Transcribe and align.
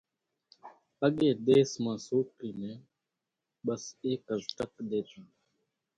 اڳيَ 1.05 1.29
ۮيس 1.45 1.71
مان 1.83 1.97
سوڪرِي 2.07 2.49
نين 2.59 2.77
ٻس 3.65 3.83
ايڪز 4.05 4.41
ٽڪ 4.55 4.71
ۮيتان۔ 4.89 5.25